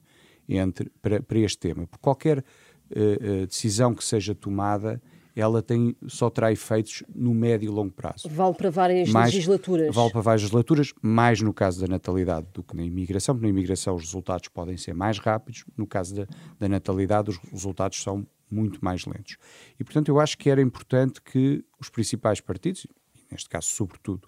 entre, 0.47 0.89
para, 1.01 1.21
para 1.21 1.39
este 1.39 1.57
tema. 1.57 1.87
Por 1.87 1.99
qualquer 1.99 2.39
uh, 2.39 3.45
decisão 3.47 3.93
que 3.93 4.03
seja 4.03 4.35
tomada, 4.35 5.01
ela 5.35 5.61
tem, 5.61 5.95
só 6.07 6.29
terá 6.29 6.51
efeitos 6.51 7.03
no 7.13 7.33
médio 7.33 7.67
e 7.67 7.69
longo 7.69 7.93
prazo. 7.93 8.27
Vale 8.29 8.53
para 8.53 8.69
várias 8.69 9.09
mais, 9.09 9.33
legislaturas. 9.33 9.95
Vale 9.95 10.11
para 10.11 10.21
várias 10.21 10.41
legislaturas, 10.41 10.93
mais 11.01 11.41
no 11.41 11.53
caso 11.53 11.79
da 11.79 11.87
natalidade 11.87 12.47
do 12.53 12.61
que 12.61 12.75
na 12.75 12.83
imigração, 12.83 13.35
porque 13.35 13.45
na 13.45 13.49
imigração 13.49 13.95
os 13.95 14.03
resultados 14.03 14.49
podem 14.49 14.75
ser 14.75 14.93
mais 14.93 15.19
rápidos, 15.19 15.63
no 15.77 15.87
caso 15.87 16.13
da, 16.13 16.27
da 16.59 16.67
natalidade 16.67 17.29
os 17.29 17.37
resultados 17.37 18.01
são 18.01 18.27
muito 18.49 18.83
mais 18.83 19.05
lentos. 19.05 19.37
E, 19.79 19.83
portanto, 19.83 20.09
eu 20.09 20.19
acho 20.19 20.37
que 20.37 20.49
era 20.49 20.61
importante 20.61 21.21
que 21.21 21.63
os 21.79 21.89
principais 21.89 22.41
partidos, 22.41 22.85
neste 23.31 23.47
caso, 23.47 23.67
sobretudo, 23.67 24.27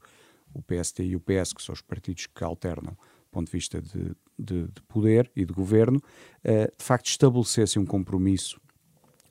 o 0.54 0.62
PSD 0.62 1.06
e 1.06 1.16
o 1.16 1.20
PS, 1.20 1.54
que 1.54 1.62
são 1.62 1.74
os 1.74 1.82
partidos 1.82 2.28
que 2.28 2.44
alternam 2.44 2.94
do 2.94 3.30
ponto 3.32 3.48
de 3.48 3.52
vista 3.52 3.82
de 3.82 4.16
de, 4.38 4.68
de 4.68 4.82
poder 4.88 5.32
e 5.36 5.46
de 5.46 5.54
governo, 5.54 5.98
uh, 5.98 6.78
de 6.78 6.84
facto 6.84 7.08
estabelecessem 7.08 7.82
um 7.82 7.86
compromisso 7.86 8.60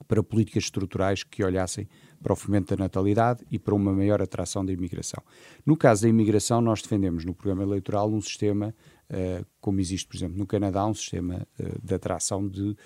para 0.07 0.23
políticas 0.23 0.65
estruturais 0.65 1.23
que 1.23 1.45
olhassem 1.45 1.89
para 2.21 2.33
o 2.33 2.37
fomento 2.37 2.75
da 2.75 2.83
natalidade 2.83 3.45
e 3.51 3.59
para 3.59 3.75
uma 3.75 3.93
maior 3.93 4.21
atração 4.21 4.65
da 4.65 4.73
imigração. 4.73 5.23
No 5.65 5.77
caso 5.77 6.03
da 6.03 6.09
imigração, 6.09 6.61
nós 6.61 6.83
defendemos 6.83 7.25
no 7.25 7.35
programa 7.35 7.63
eleitoral 7.63 8.11
um 8.11 8.21
sistema, 8.21 8.75
uh, 9.11 9.47
como 9.61 9.81
existe, 9.81 10.07
por 10.09 10.17
exemplo, 10.17 10.37
no 10.37 10.47
Canadá, 10.47 10.85
um 10.87 10.95
sistema 10.95 11.47
uh, 11.59 11.87
de 11.87 11.95
atração 11.95 12.47
de 12.47 12.71
uh, 12.71 12.77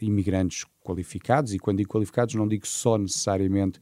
imigrantes 0.00 0.66
qualificados, 0.84 1.54
e 1.54 1.58
quando 1.58 1.78
digo 1.78 1.90
qualificados 1.90 2.34
não 2.34 2.46
digo 2.46 2.66
só 2.66 2.98
necessariamente 2.98 3.80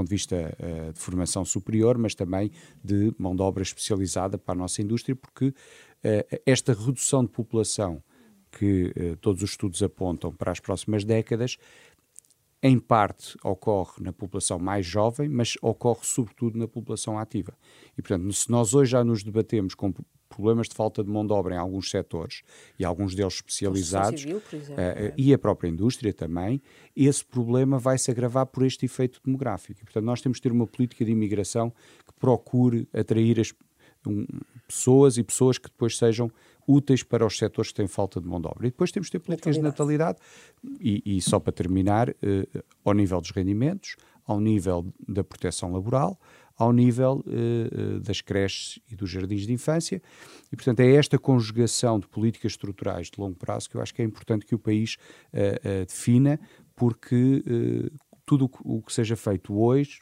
ponto 0.00 0.08
de 0.08 0.14
vista 0.14 0.56
uh, 0.58 0.92
de 0.92 0.98
formação 0.98 1.44
superior, 1.44 1.98
mas 1.98 2.14
também 2.14 2.50
de 2.82 3.12
mão 3.18 3.36
de 3.36 3.42
obra 3.42 3.62
especializada 3.62 4.38
para 4.38 4.54
a 4.54 4.56
nossa 4.56 4.80
indústria, 4.80 5.14
porque 5.14 5.48
uh, 5.48 6.40
esta 6.46 6.72
redução 6.72 7.24
de 7.24 7.30
população 7.30 8.02
que 8.50 8.92
uh, 8.96 9.16
todos 9.18 9.42
os 9.42 9.50
estudos 9.50 9.82
apontam 9.82 10.32
para 10.32 10.50
as 10.50 10.60
próximas 10.60 11.04
décadas, 11.04 11.56
em 12.62 12.78
parte 12.78 13.36
ocorre 13.42 14.02
na 14.02 14.12
população 14.12 14.58
mais 14.58 14.84
jovem, 14.84 15.28
mas 15.28 15.56
ocorre 15.62 16.00
sobretudo 16.02 16.58
na 16.58 16.68
população 16.68 17.18
ativa. 17.18 17.54
E, 17.96 18.02
portanto, 18.02 18.30
se 18.32 18.50
nós 18.50 18.74
hoje 18.74 18.92
já 18.92 19.04
nos 19.04 19.22
debatemos 19.22 19.74
com 19.74 19.92
problemas 20.30 20.68
de 20.68 20.74
falta 20.74 21.02
de 21.04 21.10
mão 21.10 21.26
de 21.26 21.32
obra 21.32 21.56
em 21.56 21.58
alguns 21.58 21.90
setores, 21.90 22.42
e 22.78 22.84
alguns 22.84 23.14
deles 23.14 23.34
especializados, 23.34 24.22
civil, 24.22 24.38
uh, 24.38 25.12
e 25.16 25.34
a 25.34 25.38
própria 25.38 25.68
indústria 25.68 26.14
também, 26.14 26.62
esse 26.96 27.22
problema 27.24 27.78
vai 27.78 27.98
se 27.98 28.10
agravar 28.10 28.46
por 28.46 28.64
este 28.64 28.86
efeito 28.86 29.20
demográfico. 29.22 29.80
Portanto, 29.80 30.04
nós 30.04 30.22
temos 30.22 30.38
de 30.38 30.42
ter 30.42 30.52
uma 30.52 30.66
política 30.66 31.04
de 31.04 31.10
imigração 31.10 31.70
que 32.06 32.14
procure 32.18 32.88
atrair 32.94 33.40
as 33.40 33.52
um, 34.06 34.24
pessoas 34.66 35.18
e 35.18 35.22
pessoas 35.22 35.58
que 35.58 35.68
depois 35.68 35.98
sejam 35.98 36.30
úteis 36.66 37.02
para 37.02 37.26
os 37.26 37.36
setores 37.36 37.70
que 37.70 37.76
têm 37.76 37.88
falta 37.88 38.20
de 38.20 38.26
mão 38.26 38.40
de 38.40 38.46
obra. 38.46 38.68
E 38.68 38.70
depois 38.70 38.92
temos 38.92 39.08
de 39.08 39.12
ter 39.12 39.18
políticas 39.18 39.56
de 39.56 39.62
natalidade, 39.62 40.18
e, 40.80 41.02
e 41.04 41.20
só 41.20 41.40
para 41.40 41.52
terminar, 41.52 42.08
uh, 42.08 42.64
ao 42.84 42.94
nível 42.94 43.20
dos 43.20 43.32
rendimentos, 43.32 43.96
ao 44.24 44.40
nível 44.40 44.86
da 45.08 45.24
proteção 45.24 45.72
laboral, 45.72 46.18
ao 46.60 46.74
nível 46.74 47.24
uh, 47.26 48.00
das 48.00 48.20
creches 48.20 48.78
e 48.90 48.94
dos 48.94 49.08
jardins 49.08 49.46
de 49.46 49.52
infância. 49.52 50.02
E, 50.52 50.56
portanto, 50.56 50.80
é 50.80 50.94
esta 50.94 51.18
conjugação 51.18 51.98
de 51.98 52.06
políticas 52.06 52.52
estruturais 52.52 53.10
de 53.10 53.18
longo 53.18 53.34
prazo 53.34 53.70
que 53.70 53.76
eu 53.76 53.80
acho 53.80 53.94
que 53.94 54.02
é 54.02 54.04
importante 54.04 54.44
que 54.44 54.54
o 54.54 54.58
país 54.58 54.98
uh, 55.32 55.86
defina, 55.86 56.38
porque 56.76 57.42
tudo 58.24 58.50
o 58.62 58.80
que 58.80 58.92
seja 58.92 59.16
feito 59.16 59.58
hoje, 59.58 60.00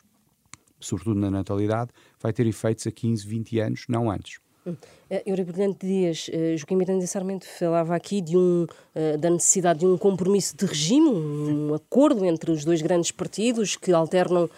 sobretudo 0.78 1.18
na 1.18 1.30
natalidade, 1.30 1.90
vai 2.20 2.32
ter 2.32 2.46
efeitos 2.46 2.86
a 2.86 2.90
15, 2.92 3.26
20 3.26 3.58
anos, 3.58 3.84
não 3.88 4.10
antes. 4.10 4.38
Uh, 4.70 5.22
Eurobrilhante 5.26 5.86
Dias, 5.86 6.28
uh, 6.28 6.56
Joaquim 6.56 6.76
Miranda 6.76 7.06
Sarmento 7.06 7.46
falava 7.46 7.94
aqui 7.94 8.20
de 8.20 8.36
um, 8.36 8.64
uh, 8.64 9.18
da 9.18 9.30
necessidade 9.30 9.80
de 9.80 9.86
um 9.86 9.96
compromisso 9.96 10.56
de 10.56 10.66
regime, 10.66 11.08
um 11.08 11.74
acordo 11.74 12.24
entre 12.24 12.50
os 12.50 12.64
dois 12.64 12.82
grandes 12.82 13.10
partidos 13.10 13.76
que 13.76 13.92
alternam 13.92 14.48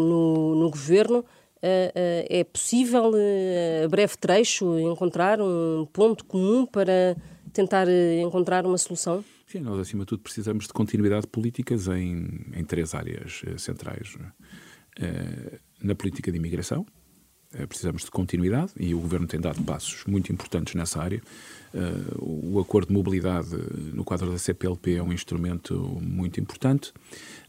no, 0.00 0.54
no 0.54 0.70
governo. 0.70 1.24
é 1.60 2.44
possível, 2.44 3.10
a 3.84 3.88
breve 3.88 4.16
trecho, 4.16 4.78
encontrar 4.78 5.40
um 5.40 5.84
ponto 5.92 6.24
comum 6.24 6.64
para 6.64 7.16
tentar 7.52 7.88
encontrar 8.22 8.64
uma 8.64 8.78
solução? 8.78 9.24
Sim, 9.48 9.60
nós, 9.60 9.80
acima 9.80 10.04
de 10.04 10.08
tudo, 10.10 10.22
precisamos 10.22 10.68
de 10.68 10.72
continuidade 10.72 11.22
de 11.22 11.28
políticas 11.28 11.88
em, 11.88 12.46
em 12.54 12.64
três 12.64 12.94
áreas 12.94 13.42
centrais. 13.56 14.16
na 15.82 15.94
política 15.96 16.30
de 16.30 16.38
imigração, 16.38 16.86
eh, 16.86 17.03
precisamos 17.68 18.04
de 18.04 18.10
continuidade 18.10 18.72
e 18.78 18.94
o 18.94 19.00
Governo 19.00 19.26
tem 19.26 19.40
dado 19.40 19.62
passos 19.62 20.04
muito 20.06 20.32
importantes 20.32 20.74
nessa 20.74 21.00
área. 21.00 21.22
Uh, 21.72 22.52
o 22.54 22.60
acordo 22.60 22.88
de 22.88 22.94
mobilidade 22.94 23.48
no 23.92 24.04
quadro 24.04 24.30
da 24.30 24.38
CPLP 24.38 24.94
é 24.94 25.02
um 25.02 25.12
instrumento 25.12 25.74
muito 26.00 26.40
importante. 26.40 26.92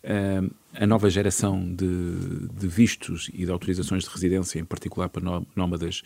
Uh, 0.03 0.51
a 0.73 0.87
nova 0.87 1.09
geração 1.09 1.61
de, 1.73 2.47
de, 2.53 2.67
vistos 2.67 3.29
e 3.33 3.45
de 3.45 3.51
autorizações 3.51 4.03
de 4.03 4.09
residência, 4.09 4.59
em 4.59 4.65
particular 4.65 5.09
para 5.09 5.43
nómadas 5.55 6.01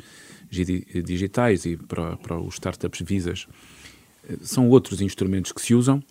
digitais 0.50 1.65
e 1.65 1.77
para, 1.77 2.18
para 2.18 2.39
os 2.39 2.56
startups 2.56 3.01
visas, 3.01 3.48
são 4.41 4.70
outros 4.70 5.01
instrumentos 5.01 5.51
que 5.51 5.62
se 5.62 5.74
usam 5.74 6.03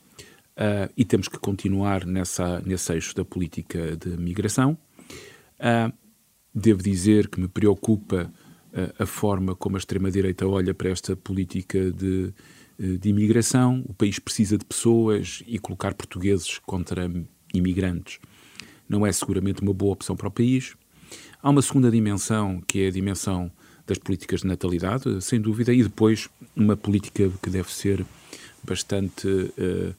e 0.97 1.04
temos 1.04 1.28
que 1.28 1.38
continuar 1.38 2.04
nessa, 2.04 2.61
nesse 2.66 2.92
eixo 2.92 3.14
da 3.14 3.25
política 3.25 3.97
de 3.97 4.16
migração. 4.16 4.76
Uh, 5.61 5.92
Devo 6.58 6.82
dizer 6.82 7.28
que 7.28 7.40
me 7.40 7.48
preocupa 7.48 8.32
uh, 8.72 9.02
a 9.02 9.06
forma 9.06 9.54
como 9.54 9.76
a 9.76 9.78
extrema-direita 9.78 10.46
olha 10.46 10.74
para 10.74 10.90
esta 10.90 11.14
política 11.14 11.90
de, 11.92 12.32
uh, 12.78 12.98
de 12.98 13.08
imigração. 13.08 13.84
O 13.86 13.94
país 13.94 14.18
precisa 14.18 14.58
de 14.58 14.64
pessoas 14.64 15.42
e 15.46 15.58
colocar 15.58 15.94
portugueses 15.94 16.58
contra 16.58 17.10
imigrantes 17.54 18.18
não 18.88 19.06
é 19.06 19.12
seguramente 19.12 19.62
uma 19.62 19.74
boa 19.74 19.92
opção 19.92 20.16
para 20.16 20.28
o 20.28 20.30
país. 20.30 20.74
Há 21.42 21.50
uma 21.50 21.62
segunda 21.62 21.90
dimensão, 21.90 22.62
que 22.66 22.84
é 22.84 22.88
a 22.88 22.90
dimensão 22.90 23.50
das 23.86 23.98
políticas 23.98 24.40
de 24.40 24.46
natalidade, 24.46 25.22
sem 25.22 25.40
dúvida, 25.40 25.72
e 25.72 25.82
depois 25.82 26.28
uma 26.56 26.76
política 26.76 27.30
que 27.42 27.50
deve 27.50 27.72
ser 27.72 28.04
bastante 28.64 29.28
uh, 29.28 29.52
eh, 29.56 29.94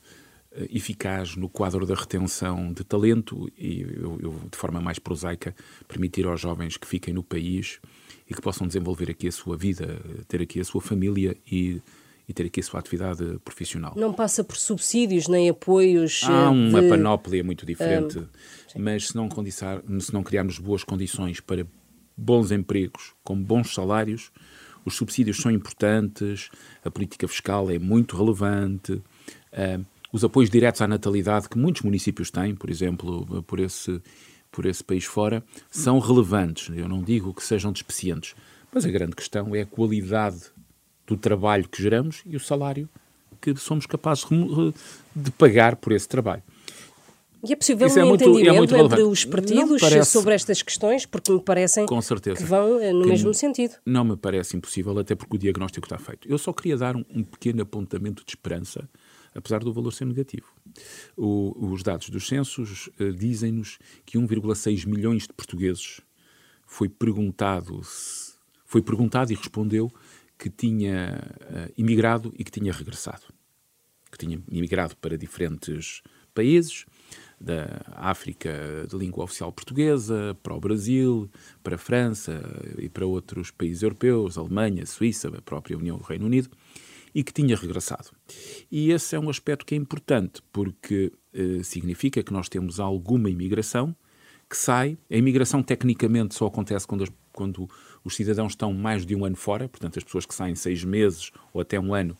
eficaz 0.70 1.36
no 1.36 1.48
quadro 1.48 1.86
da 1.86 1.94
retenção 1.94 2.74
de 2.74 2.84
talento 2.84 3.52
e, 3.58 3.82
eu, 3.82 4.20
eu, 4.22 4.42
de 4.52 4.58
forma 4.58 4.82
mais 4.82 4.98
prosaica, 4.98 5.56
permitir 5.88 6.26
aos 6.26 6.42
jovens 6.42 6.76
que 6.76 6.88
fiquem 6.88 7.14
no 7.14 7.24
país 7.24 7.80
e 8.28 8.34
que 8.34 8.42
possam 8.42 8.68
desenvolver 8.68 9.10
aqui 9.12 9.28
a 9.28 9.32
sua 9.32 9.56
vida, 9.56 10.02
ter 10.28 10.42
aqui 10.42 10.60
a 10.60 10.64
sua 10.64 10.82
família 10.82 11.38
e, 11.50 11.82
e 12.28 12.34
ter 12.34 12.46
aqui 12.46 12.60
a 12.60 12.64
sua 12.64 12.80
atividade 12.80 13.40
profissional. 13.46 13.94
Não 13.96 14.12
passa 14.12 14.44
por 14.44 14.58
subsídios 14.58 15.28
nem 15.28 15.50
apoios. 15.50 16.22
Há 16.24 16.46
eh, 16.46 16.50
uma 16.50 16.82
de... 16.82 16.90
panóplia 16.90 17.44
muito 17.44 17.66
diferente, 17.66 18.20
um, 18.20 18.28
mas 18.78 19.10
se 19.10 19.16
não, 19.16 19.30
se 20.00 20.14
não 20.14 20.24
criarmos 20.24 20.58
boas 20.58 20.84
condições 20.84 21.40
para 21.40 21.66
bons 22.18 22.52
empregos 22.52 23.14
com 23.24 23.42
bons 23.42 23.74
salários, 23.74 24.32
os 24.84 24.96
subsídios 24.96 25.38
são 25.38 25.52
importantes, 25.52 26.50
a 26.84 26.90
política 26.90 27.28
fiscal 27.28 27.70
é 27.70 27.78
muito 27.78 28.18
relevante. 28.18 28.94
Uh, 28.94 29.86
os 30.12 30.24
apoios 30.24 30.50
diretos 30.50 30.82
à 30.82 30.88
natalidade 30.88 31.50
que 31.50 31.58
muitos 31.58 31.82
municípios 31.82 32.32
têm, 32.32 32.56
por 32.56 32.70
exemplo, 32.70 33.44
por 33.44 33.60
esse, 33.60 34.02
por 34.52 34.66
esse 34.66 34.84
país 34.84 35.06
fora, 35.06 35.44
são 35.70 36.00
relevantes. 36.00 36.76
Eu 36.76 36.88
não 36.88 37.02
digo 37.02 37.34
que 37.34 37.44
sejam 37.44 37.72
despecientes, 37.72 38.36
mas 38.74 38.86
a 38.86 38.92
grande 38.92 39.16
questão 39.16 39.56
é 39.56 39.62
a 39.62 39.66
qualidade 39.66 40.42
do 41.06 41.18
trabalho 41.18 41.68
que 41.68 41.82
geramos 41.82 42.22
e 42.26 42.36
o 42.36 42.40
salário 42.40 42.88
que 43.42 43.56
somos 43.56 43.86
capazes 43.86 44.26
de 45.16 45.32
pagar 45.32 45.76
por 45.76 45.94
esse 45.94 46.08
trabalho. 46.08 46.44
E 47.42 47.54
é 47.54 47.56
possível 47.56 47.88
Isso 47.88 47.98
um 47.98 48.02
é 48.02 48.06
muito, 48.06 48.24
entendimento 48.24 48.54
é 48.54 48.58
muito 48.58 48.76
entre 48.76 49.02
os 49.04 49.24
partidos 49.24 49.80
parece, 49.80 50.12
sobre 50.12 50.34
estas 50.34 50.62
questões, 50.62 51.06
porque 51.06 51.32
me 51.32 51.42
parecem 51.42 51.86
que 51.86 52.44
vão 52.44 52.82
eh, 52.82 52.92
no 52.92 53.04
que 53.04 53.08
mesmo 53.08 53.34
sentido. 53.34 53.76
Não 53.86 54.04
me 54.04 54.18
parece 54.18 54.58
impossível, 54.58 54.98
até 55.00 55.16
porque 55.16 55.38
o 55.38 55.40
diagnóstico 55.40 55.86
está 55.86 55.98
feito. 55.98 56.28
Eu 56.30 56.38
só 56.38 56.52
queria 56.52 56.76
dar 56.76 56.98
um, 56.98 57.06
um 57.10 57.24
pequeno 57.24 57.62
apontamento 57.62 58.26
de 58.26 58.32
esperança 58.32 58.90
apesar 59.34 59.60
do 59.60 59.74
valor 59.74 59.92
ser 59.92 60.06
negativo. 60.06 60.48
O, 61.16 61.72
os 61.72 61.84
dados 61.84 62.10
dos 62.10 62.28
censos 62.28 62.88
uh, 63.00 63.14
dizem-nos 63.14 63.80
que 64.06 64.18
1,6 64.18 64.88
milhões 64.88 65.24
de 65.24 65.34
portugueses 65.34 66.02
foi 66.66 66.88
perguntado, 66.88 67.82
foi 68.66 68.82
perguntado 68.82 69.32
e 69.32 69.36
respondeu 69.36 69.92
que 70.38 70.50
tinha 70.50 71.20
uh, 71.42 71.74
imigrado 71.78 72.34
e 72.38 72.44
que 72.44 72.52
tinha 72.52 72.72
regressado. 72.72 73.24
Que 74.12 74.18
tinha 74.18 74.42
imigrado 74.50 74.96
para 74.98 75.18
diferentes 75.18 76.02
países, 76.34 76.86
da 77.40 77.82
África 77.96 78.86
de 78.90 78.98
língua 78.98 79.24
oficial 79.24 79.52
portuguesa, 79.52 80.38
para 80.44 80.54
o 80.54 80.60
Brasil, 80.60 81.30
para 81.64 81.76
a 81.76 81.78
França 81.78 82.42
e 82.78 82.90
para 82.90 83.06
outros 83.06 83.50
países 83.50 83.82
europeus, 83.82 84.38
Alemanha, 84.38 84.86
Suíça, 84.86 85.30
a 85.30 85.42
própria 85.42 85.78
União 85.78 85.98
do 85.98 86.04
Reino 86.04 86.26
Unido 86.26 86.50
e 87.14 87.24
que 87.24 87.34
tinha 87.34 87.56
regressado. 87.56 88.10
E 88.72 88.92
esse 88.92 89.16
é 89.16 89.20
um 89.20 89.30
aspecto 89.30 89.66
que 89.66 89.76
é 89.76 89.78
importante, 89.78 90.42
porque 90.52 91.12
eh, 91.34 91.64
significa 91.64 92.24
que 92.24 92.34
nós 92.34 92.50
temos 92.50 92.80
alguma 92.80 93.30
imigração 93.30 93.96
que 94.50 94.58
sai. 94.58 94.98
A 95.10 95.16
imigração, 95.16 95.62
tecnicamente, 95.62 96.36
só 96.36 96.48
acontece 96.48 96.88
quando, 96.88 97.04
as, 97.04 97.12
quando 97.32 97.70
os 98.04 98.16
cidadãos 98.16 98.54
estão 98.54 98.74
mais 98.74 99.06
de 99.06 99.16
um 99.16 99.24
ano 99.26 99.36
fora, 99.36 99.70
portanto, 99.70 99.98
as 99.98 100.04
pessoas 100.04 100.26
que 100.26 100.34
saem 100.34 100.56
seis 100.56 100.84
meses 100.84 101.32
ou 101.54 101.62
até 101.62 101.80
um 101.80 101.94
ano 101.94 102.18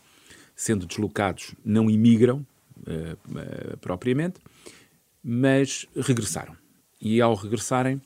sendo 0.54 0.86
deslocados 0.86 1.54
não 1.64 1.90
imigram 1.90 2.46
eh, 2.86 3.16
eh, 3.36 3.76
propriamente, 3.80 4.40
mas 5.22 5.86
regressaram. 5.96 6.56
E 7.00 7.20
ao 7.20 7.34
regressarem, 7.34 8.00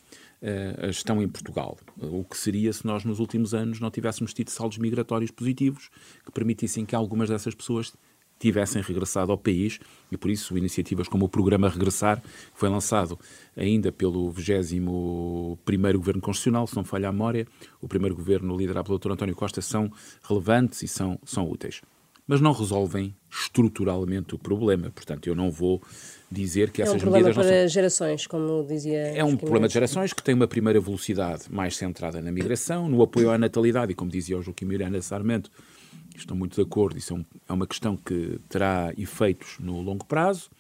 uh, 0.45 0.91
estão 0.91 1.23
em 1.23 1.29
Portugal. 1.29 1.79
O 1.99 2.23
que 2.23 2.37
seria 2.37 2.73
se 2.73 2.87
nós, 2.87 3.05
nos 3.05 3.19
últimos 3.19 3.55
anos, 3.55 3.81
não 3.81 3.91
tivéssemos 3.91 4.35
tido 4.35 4.51
saldos 4.51 4.79
migratórios 4.79 5.31
positivos 5.31 5.91
que 6.25 6.31
permitissem 6.31 6.85
que 6.85 6.95
algumas 6.95 7.29
dessas 7.29 7.55
pessoas 7.55 7.93
tivessem 8.39 8.83
regressado 8.83 9.33
ao 9.33 9.39
país 9.39 9.79
e 10.11 10.17
por 10.17 10.31
isso 10.31 10.59
iniciativas 10.59 11.09
como 11.09 11.25
o 11.25 11.29
programa 11.29 11.69
Regressar, 11.69 12.21
que 12.21 12.29
foi 12.55 12.69
lançado 12.69 13.19
ainda 13.57 13.91
pelo 13.91 14.31
21 14.31 15.57
Governo 15.97 16.21
Constitucional, 16.21 16.67
se 16.67 16.77
não 16.77 16.85
falha 16.85 17.09
a 17.09 17.13
memória, 17.13 17.47
o 17.81 17.89
primeiro 17.89 18.15
governo 18.15 18.57
liderado 18.57 18.87
pelo 18.87 18.99
Dr. 18.99 19.13
António 19.13 19.35
Costa, 19.35 19.63
são 19.63 19.91
relevantes 20.23 20.83
e 20.83 20.89
são, 20.89 21.19
são 21.25 21.49
úteis. 21.49 21.81
mas 22.27 22.41
não 22.41 22.53
resolvem 22.53 23.15
estruturalmente 23.31 24.35
o 24.35 24.39
problema. 24.39 24.91
Portanto, 24.91 25.27
eu 25.27 25.35
não 25.35 25.51
vou 25.51 25.83
dizer 26.35 26.71
que 26.71 26.83
essas 26.83 27.03
medidas. 27.03 27.15
É 27.15 27.19
um 27.19 27.23
problema 27.23 27.35
para 27.35 27.61
são... 27.61 27.69
gerações, 27.69 28.27
como 28.27 28.65
dizia. 28.65 28.99
É 28.99 29.25
um 29.25 29.37
problema 29.37 29.69
de 29.69 29.75
gerações 29.75 30.13
que 30.13 30.23
tem 30.23 30.35
uma 30.35 30.49
primeira 30.49 30.81
velocidade 30.81 31.45
mais 31.51 31.77
centrada 31.77 32.21
na 32.21 32.33
migração, 32.33 32.89
no 32.89 33.03
apoio 33.03 33.31
à 33.31 33.39
natalidade, 33.39 33.93
e 33.93 33.95
como 33.95 34.11
dizia 34.11 34.37
o 34.37 34.43
Joaquim 34.43 34.67
Miranda 34.67 35.01
Sarmento, 35.01 35.51
estou 36.17 36.37
muito 36.37 36.57
de 36.57 36.63
acordo, 36.63 36.99
isso 36.99 37.15
é, 37.15 37.17
um, 37.17 37.25
é 37.49 37.53
uma 37.53 37.67
questão 37.67 37.97
que 37.97 38.39
terá 38.49 38.93
efeitos 38.99 39.57
no 39.59 39.81
longo 39.81 40.05
prazo, 40.05 40.51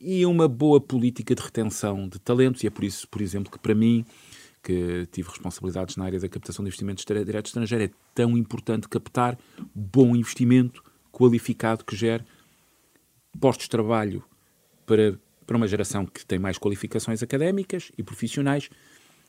e 0.00 0.24
uma 0.24 0.48
boa 0.48 0.80
política 0.80 1.34
de 1.34 1.42
retenção 1.42 2.08
de 2.08 2.18
talentos, 2.18 2.64
e 2.64 2.66
é 2.66 2.70
por 2.70 2.84
isso, 2.84 3.06
por 3.08 3.20
exemplo, 3.20 3.52
que 3.52 3.58
para 3.58 3.74
mim, 3.74 4.04
que 4.62 5.06
tive 5.12 5.28
responsabilidades 5.28 5.96
na 5.96 6.04
área 6.04 6.18
da 6.18 6.28
captação 6.28 6.64
de 6.64 6.68
investimentos 6.68 7.04
direto 7.04 7.46
estrangeiro, 7.46 7.84
é 7.84 7.90
tão 8.14 8.36
importante 8.36 8.88
captar 8.88 9.38
bom 9.74 10.16
investimento 10.16 10.82
qualificado 11.12 11.84
que 11.84 11.94
gere 11.94 12.24
postos 13.38 13.66
de 13.66 13.70
trabalho 13.70 14.24
para, 14.90 15.14
para 15.46 15.56
uma 15.56 15.68
geração 15.68 16.04
que 16.04 16.26
tem 16.26 16.36
mais 16.36 16.58
qualificações 16.58 17.22
académicas 17.22 17.92
e 17.96 18.02
profissionais 18.02 18.68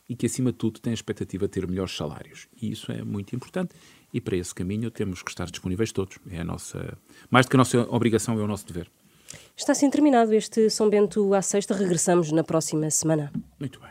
e 0.10 0.16
que, 0.16 0.26
acima 0.26 0.52
de 0.52 0.58
tudo, 0.58 0.80
tem 0.80 0.90
a 0.90 0.94
expectativa 0.96 1.46
de 1.46 1.52
ter 1.52 1.68
melhores 1.68 1.96
salários. 1.96 2.48
E 2.60 2.72
isso 2.72 2.92
é 2.92 3.04
muito 3.04 3.36
importante 3.36 3.76
e 4.12 4.20
para 4.20 4.36
esse 4.36 4.56
caminho 4.56 4.90
temos 4.90 5.22
que 5.22 5.30
estar 5.30 5.46
disponíveis 5.46 5.92
todos. 5.92 6.18
É 6.32 6.42
a 6.42 6.44
nossa, 6.44 6.98
mais 7.30 7.46
do 7.46 7.50
que 7.52 7.56
a 7.56 7.60
nossa 7.60 7.80
obrigação, 7.92 8.40
é 8.40 8.44
o 8.44 8.48
nosso 8.48 8.66
dever. 8.66 8.90
Está 9.56 9.74
assim 9.74 9.90
terminado 9.90 10.34
este 10.34 10.68
São 10.72 10.90
Bento 10.90 11.32
à 11.36 11.44
sexta. 11.44 11.76
Regressamos 11.76 12.32
na 12.32 12.44
próxima 12.44 12.90
semana. 12.90 13.32
Muito 13.60 13.80
bem. 13.80 13.90